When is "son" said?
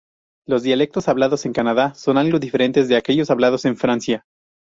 1.93-2.17